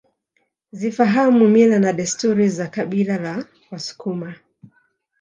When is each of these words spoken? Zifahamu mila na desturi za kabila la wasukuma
Zifahamu 0.71 1.47
mila 1.47 1.79
na 1.79 1.93
desturi 1.93 2.49
za 2.49 2.67
kabila 2.67 3.17
la 3.17 3.45
wasukuma 3.71 4.35